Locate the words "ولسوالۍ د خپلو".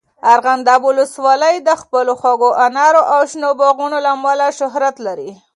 0.87-2.11